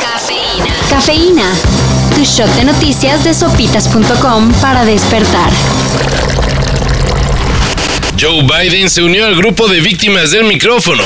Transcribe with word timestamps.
Cafeína. 0.00 0.74
Cafeína. 0.88 1.54
Tu 2.14 2.24
shot 2.24 2.48
de 2.56 2.64
noticias 2.64 3.24
de 3.24 3.34
sopitas.com 3.34 4.52
para 4.60 4.84
despertar. 4.84 5.50
Joe 8.18 8.42
Biden 8.42 8.88
se 8.88 9.02
unió 9.02 9.26
al 9.26 9.36
grupo 9.36 9.68
de 9.68 9.80
víctimas 9.80 10.30
del 10.30 10.44
micrófono. 10.44 11.02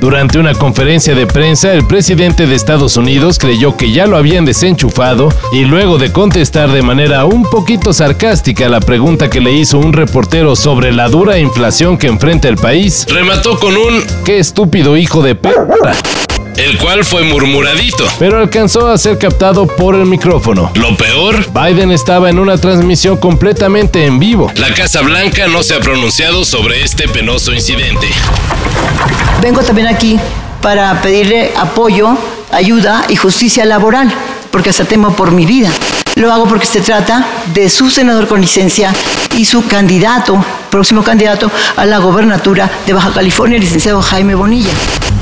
Durante 0.00 0.38
una 0.38 0.54
conferencia 0.54 1.14
de 1.14 1.26
prensa, 1.26 1.74
el 1.74 1.86
presidente 1.86 2.46
de 2.46 2.54
Estados 2.54 2.96
Unidos 2.96 3.38
creyó 3.38 3.76
que 3.76 3.92
ya 3.92 4.06
lo 4.06 4.16
habían 4.16 4.46
desenchufado 4.46 5.28
y 5.52 5.66
luego 5.66 5.98
de 5.98 6.10
contestar 6.10 6.72
de 6.72 6.80
manera 6.80 7.26
un 7.26 7.42
poquito 7.42 7.92
sarcástica 7.92 8.70
la 8.70 8.80
pregunta 8.80 9.28
que 9.28 9.42
le 9.42 9.52
hizo 9.52 9.78
un 9.78 9.92
reportero 9.92 10.56
sobre 10.56 10.90
la 10.92 11.10
dura 11.10 11.38
inflación 11.38 11.98
que 11.98 12.06
enfrenta 12.06 12.48
el 12.48 12.56
país, 12.56 13.06
remató 13.10 13.58
con 13.58 13.76
un 13.76 14.02
¡qué 14.24 14.38
estúpido 14.38 14.96
hijo 14.96 15.20
de 15.20 15.34
p! 15.34 15.50
El 16.60 16.76
cual 16.76 17.04
fue 17.04 17.22
murmuradito, 17.22 18.06
pero 18.18 18.38
alcanzó 18.38 18.88
a 18.88 18.98
ser 18.98 19.16
captado 19.16 19.66
por 19.66 19.94
el 19.94 20.04
micrófono. 20.04 20.70
Lo 20.74 20.94
peor, 20.94 21.46
Biden 21.52 21.90
estaba 21.90 22.28
en 22.28 22.38
una 22.38 22.58
transmisión 22.58 23.16
completamente 23.16 24.04
en 24.04 24.18
vivo. 24.18 24.52
La 24.56 24.74
Casa 24.74 25.00
Blanca 25.00 25.48
no 25.48 25.62
se 25.62 25.74
ha 25.74 25.80
pronunciado 25.80 26.44
sobre 26.44 26.84
este 26.84 27.08
penoso 27.08 27.54
incidente. 27.54 28.08
Vengo 29.40 29.62
también 29.62 29.88
aquí 29.88 30.20
para 30.60 31.00
pedirle 31.00 31.50
apoyo, 31.56 32.18
ayuda 32.52 33.06
y 33.08 33.16
justicia 33.16 33.64
laboral, 33.64 34.12
porque 34.50 34.68
hasta 34.68 34.84
temo 34.84 35.16
por 35.16 35.30
mi 35.30 35.46
vida. 35.46 35.70
Lo 36.16 36.30
hago 36.30 36.46
porque 36.46 36.66
se 36.66 36.82
trata 36.82 37.26
de 37.54 37.70
su 37.70 37.88
senador 37.88 38.28
con 38.28 38.38
licencia 38.38 38.92
y 39.34 39.46
su 39.46 39.66
candidato, 39.66 40.44
próximo 40.68 41.02
candidato 41.02 41.50
a 41.76 41.86
la 41.86 41.98
gobernatura 41.98 42.70
de 42.86 42.92
Baja 42.92 43.12
California, 43.14 43.56
el 43.56 43.62
licenciado 43.62 44.02
Jaime 44.02 44.34
Bonilla. 44.34 44.72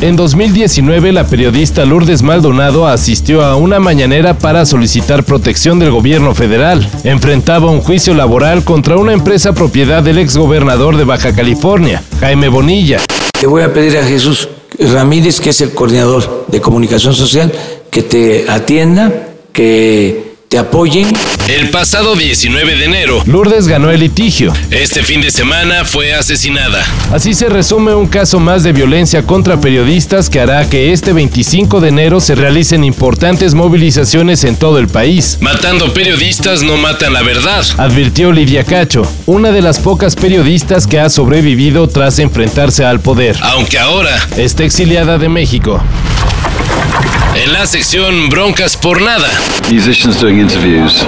En 0.00 0.14
2019, 0.14 1.12
la 1.12 1.26
periodista 1.26 1.84
Lourdes 1.84 2.22
Maldonado 2.22 2.86
asistió 2.86 3.44
a 3.44 3.56
una 3.56 3.80
mañanera 3.80 4.38
para 4.38 4.64
solicitar 4.64 5.24
protección 5.24 5.80
del 5.80 5.90
gobierno 5.90 6.36
federal. 6.36 6.88
Enfrentaba 7.02 7.68
un 7.68 7.80
juicio 7.80 8.14
laboral 8.14 8.62
contra 8.62 8.96
una 8.96 9.12
empresa 9.12 9.54
propiedad 9.54 10.00
del 10.00 10.18
exgobernador 10.18 10.96
de 10.96 11.02
Baja 11.02 11.34
California, 11.34 12.00
Jaime 12.20 12.48
Bonilla. 12.48 13.00
Le 13.42 13.48
voy 13.48 13.62
a 13.62 13.72
pedir 13.72 13.98
a 13.98 14.04
Jesús 14.04 14.48
Ramírez, 14.78 15.40
que 15.40 15.50
es 15.50 15.60
el 15.62 15.72
coordinador 15.72 16.46
de 16.46 16.60
comunicación 16.60 17.12
social, 17.12 17.52
que 17.90 18.04
te 18.04 18.48
atienda, 18.48 19.30
que 19.52 20.27
te 20.48 20.58
apoyen. 20.58 21.06
El 21.48 21.70
pasado 21.70 22.14
19 22.14 22.76
de 22.76 22.84
enero, 22.84 23.22
Lourdes 23.26 23.68
ganó 23.68 23.90
el 23.90 24.00
litigio. 24.00 24.52
Este 24.70 25.02
fin 25.02 25.20
de 25.20 25.30
semana 25.30 25.84
fue 25.84 26.14
asesinada. 26.14 26.84
Así 27.12 27.34
se 27.34 27.48
resume 27.48 27.94
un 27.94 28.06
caso 28.06 28.40
más 28.40 28.62
de 28.62 28.72
violencia 28.72 29.22
contra 29.22 29.60
periodistas 29.60 30.30
que 30.30 30.40
hará 30.40 30.68
que 30.68 30.92
este 30.92 31.12
25 31.12 31.80
de 31.80 31.88
enero 31.88 32.20
se 32.20 32.34
realicen 32.34 32.84
importantes 32.84 33.54
movilizaciones 33.54 34.44
en 34.44 34.56
todo 34.56 34.78
el 34.78 34.88
país. 34.88 35.38
Matando 35.40 35.92
periodistas 35.92 36.62
no 36.62 36.76
matan 36.76 37.12
la 37.12 37.22
verdad, 37.22 37.64
advirtió 37.76 38.32
Lidia 38.32 38.64
Cacho, 38.64 39.02
una 39.26 39.50
de 39.52 39.62
las 39.62 39.78
pocas 39.78 40.16
periodistas 40.16 40.86
que 40.86 41.00
ha 41.00 41.10
sobrevivido 41.10 41.88
tras 41.88 42.18
enfrentarse 42.18 42.84
al 42.84 43.00
poder. 43.00 43.36
Aunque 43.42 43.78
ahora 43.78 44.28
está 44.36 44.64
exiliada 44.64 45.18
de 45.18 45.28
México. 45.28 45.82
En 47.34 47.52
la 47.52 47.66
sección 47.66 48.28
Broncas 48.28 48.76
por 48.76 49.00
Nada. 49.00 49.28
Musicians 49.70 50.20
doing 50.20 50.38
interviews 50.38 51.04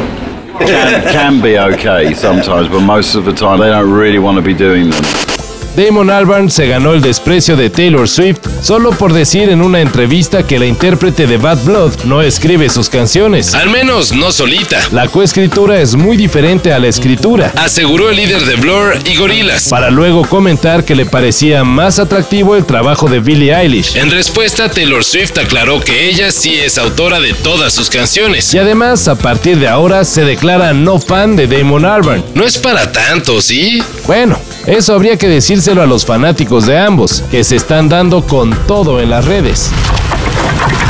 can, 0.58 1.02
can 1.12 1.40
be 1.40 1.58
okay 1.58 2.14
sometimes, 2.14 2.68
but 2.68 2.80
most 2.80 3.14
of 3.14 3.24
the 3.24 3.32
time 3.32 3.58
they 3.58 3.68
don't 3.68 3.92
really 3.92 4.18
want 4.18 4.36
to 4.36 4.42
be 4.42 4.54
doing 4.54 4.90
them. 4.90 5.39
Damon 5.76 6.10
Albarn 6.10 6.50
se 6.50 6.66
ganó 6.66 6.92
el 6.92 7.00
desprecio 7.00 7.56
de 7.56 7.70
Taylor 7.70 8.08
Swift 8.08 8.40
solo 8.62 8.90
por 8.90 9.12
decir 9.12 9.48
en 9.48 9.62
una 9.62 9.80
entrevista 9.80 10.46
que 10.46 10.58
la 10.58 10.66
intérprete 10.66 11.26
de 11.26 11.36
Bad 11.36 11.64
Blood 11.64 11.92
no 12.04 12.22
escribe 12.22 12.68
sus 12.68 12.88
canciones. 12.88 13.54
Al 13.54 13.70
menos 13.70 14.12
no 14.12 14.32
solita. 14.32 14.80
La 14.92 15.08
coescritura 15.08 15.80
es 15.80 15.94
muy 15.94 16.16
diferente 16.16 16.72
a 16.72 16.78
la 16.78 16.88
escritura, 16.88 17.52
aseguró 17.56 18.10
el 18.10 18.16
líder 18.16 18.44
de 18.44 18.56
Blur 18.56 18.98
y 19.04 19.16
Gorillaz, 19.16 19.68
para 19.68 19.90
luego 19.90 20.26
comentar 20.26 20.84
que 20.84 20.94
le 20.94 21.06
parecía 21.06 21.64
más 21.64 21.98
atractivo 21.98 22.56
el 22.56 22.64
trabajo 22.64 23.08
de 23.08 23.20
Billie 23.20 23.54
Eilish. 23.54 23.96
En 23.96 24.10
respuesta, 24.10 24.68
Taylor 24.68 25.04
Swift 25.04 25.38
aclaró 25.38 25.80
que 25.80 26.08
ella 26.08 26.30
sí 26.32 26.56
es 26.56 26.78
autora 26.78 27.20
de 27.20 27.32
todas 27.34 27.72
sus 27.72 27.88
canciones 27.88 28.52
y 28.52 28.58
además 28.58 29.08
a 29.08 29.16
partir 29.16 29.58
de 29.58 29.68
ahora 29.68 30.04
se 30.04 30.24
declara 30.24 30.72
no 30.72 30.98
fan 30.98 31.36
de 31.36 31.46
Damon 31.46 31.84
Albarn. 31.84 32.24
No 32.34 32.44
es 32.44 32.58
para 32.58 32.90
tanto, 32.90 33.40
¿sí? 33.40 33.82
Bueno, 34.06 34.38
eso 34.66 34.94
habría 34.94 35.16
que 35.16 35.28
decírselo 35.28 35.82
a 35.82 35.86
los 35.86 36.04
fanáticos 36.04 36.66
de 36.66 36.78
ambos, 36.78 37.22
que 37.30 37.44
se 37.44 37.56
están 37.56 37.88
dando 37.88 38.22
con 38.26 38.50
todo 38.66 39.00
en 39.00 39.10
las 39.10 39.24
redes. 39.24 39.70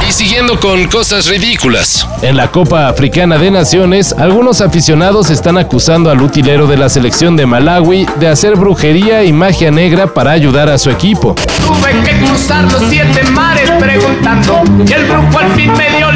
Y 0.09 0.13
siguiendo 0.13 0.59
con 0.59 0.89
cosas 0.89 1.29
ridículas. 1.29 2.07
En 2.23 2.37
la 2.37 2.51
Copa 2.51 2.89
Africana 2.89 3.39
de 3.39 3.51
Naciones, 3.51 4.13
algunos 4.19 4.61
aficionados 4.61 5.31
están 5.31 5.57
acusando 5.57 6.11
al 6.11 6.21
utilero 6.21 6.67
de 6.67 6.77
la 6.77 6.89
selección 6.89 7.37
de 7.37 7.47
Malawi 7.47 8.07
de 8.19 8.27
hacer 8.27 8.57
brujería 8.57 9.23
y 9.23 9.33
magia 9.33 9.71
negra 9.71 10.09
para 10.13 10.33
ayudar 10.33 10.69
a 10.69 10.79
su 10.79 10.91
equipo. 10.91 11.37
Tuve 11.67 11.93
que 12.05 12.19
cruzar 12.25 12.65
los 12.73 12.83
siete 12.91 13.23
mares 13.31 13.71
preguntando 13.79 14.63
y 14.85 14.93
el 14.93 15.05
brujo 15.05 15.39
al 15.39 15.53
fin 15.53 15.73
me 15.75 15.97
dio 15.97 16.10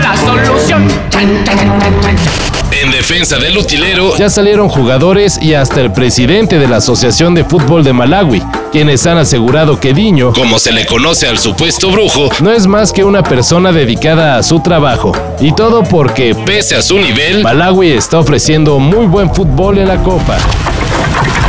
defensa 3.07 3.37
del 3.37 3.59
utilero, 3.59 4.17
ya 4.17 4.31
salieron 4.31 4.71
jugadores 4.71 5.39
y 5.43 5.53
hasta 5.53 5.83
el 5.83 5.93
presidente 5.93 6.59
de 6.59 6.67
la 6.67 6.79
Asociación 6.79 7.35
de 7.35 7.45
Fútbol 7.45 7.85
de 7.85 7.93
Malawi, 7.93 8.43
quienes 8.73 9.07
han 9.07 9.19
asegurado 9.19 9.79
que 9.79 9.93
Diño, 9.93 10.33
como 10.33 10.59
se 10.59 10.73
le 10.73 10.87
conoce 10.87 11.27
al 11.27 11.37
supuesto 11.37 11.91
brujo, 11.91 12.31
no 12.41 12.51
es 12.51 12.67
más 12.67 12.95
que 12.95 13.05
una 13.05 13.23
persona 13.23 13.73
dedicada 13.73 14.39
a 14.39 14.43
su 14.43 14.61
trabajo. 14.61 15.13
Y 15.39 15.53
todo 15.53 15.83
porque, 15.83 16.35
pese 16.47 16.77
a 16.77 16.83
su 16.83 16.99
nivel, 16.99 17.43
Malawi 17.43 17.91
está 17.91 18.21
ofreciendo 18.21 18.79
muy 18.79 19.05
buen 19.05 19.29
fútbol 19.35 19.77
en 19.77 19.89
la 19.89 20.03
Copa. 20.03 20.39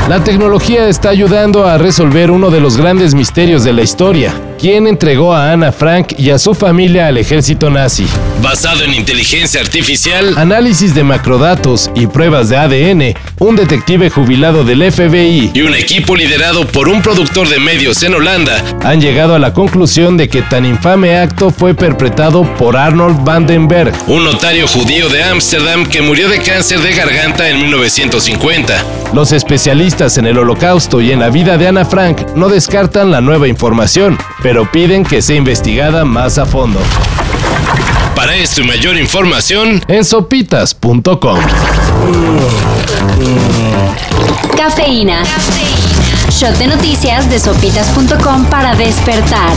La 0.09 0.21
tecnología 0.25 0.89
está 0.89 1.07
ayudando 1.07 1.65
a 1.65 1.77
resolver 1.77 2.31
uno 2.31 2.51
de 2.51 2.59
los 2.59 2.75
grandes 2.75 3.15
misterios 3.15 3.63
de 3.63 3.71
la 3.71 3.81
historia. 3.81 4.33
¿Quién 4.65 4.87
entregó 4.87 5.31
a 5.31 5.51
Ana 5.51 5.71
Frank 5.71 6.13
y 6.17 6.31
a 6.31 6.39
su 6.39 6.55
familia 6.55 7.05
al 7.05 7.19
ejército 7.19 7.69
nazi? 7.69 8.07
Basado 8.41 8.83
en 8.83 8.95
inteligencia 8.95 9.61
artificial, 9.61 10.33
análisis 10.39 10.95
de 10.95 11.03
macrodatos 11.03 11.91
y 11.93 12.07
pruebas 12.07 12.49
de 12.49 12.57
ADN, 12.57 13.13
un 13.37 13.55
detective 13.55 14.09
jubilado 14.09 14.63
del 14.63 14.91
FBI 14.91 15.51
y 15.53 15.61
un 15.61 15.75
equipo 15.75 16.15
liderado 16.15 16.65
por 16.65 16.89
un 16.89 17.03
productor 17.03 17.47
de 17.47 17.59
medios 17.59 18.01
en 18.01 18.15
Holanda 18.15 18.59
han 18.83 19.01
llegado 19.01 19.35
a 19.35 19.39
la 19.39 19.53
conclusión 19.53 20.17
de 20.17 20.29
que 20.29 20.41
tan 20.41 20.65
infame 20.65 21.15
acto 21.15 21.51
fue 21.51 21.75
perpetrado 21.75 22.41
por 22.55 22.75
Arnold 22.75 23.23
Vandenberg, 23.23 23.93
un 24.07 24.23
notario 24.23 24.67
judío 24.67 25.09
de 25.09 25.25
Ámsterdam 25.25 25.85
que 25.85 26.01
murió 26.01 26.27
de 26.27 26.39
cáncer 26.39 26.79
de 26.79 26.91
garganta 26.95 27.47
en 27.49 27.61
1950. 27.61 28.83
Los 29.13 29.31
especialistas 29.31 30.17
en 30.17 30.25
el 30.25 30.39
holocausto 30.39 31.01
y 31.01 31.11
en 31.11 31.19
la 31.19 31.29
vida 31.29 31.57
de 31.57 31.67
Ana 31.67 31.85
Frank 31.85 32.35
no 32.35 32.49
descartan 32.49 33.11
la 33.11 33.21
nueva 33.21 33.47
información, 33.47 34.17
pero 34.41 34.54
piden 34.63 35.03
que 35.03 35.21
sea 35.21 35.35
investigada 35.35 36.05
más 36.05 36.37
a 36.37 36.45
fondo. 36.45 36.79
Para 38.15 38.35
esto 38.35 38.61
y 38.61 38.63
mayor 38.63 38.97
información 38.97 39.83
en 39.89 40.05
sopitas.com. 40.05 41.39
Cafeína. 44.55 45.23
Shot 46.29 46.57
de 46.57 46.67
noticias 46.67 47.29
de 47.29 47.39
sopitas.com 47.39 48.45
para 48.45 48.75
despertar. 48.75 49.51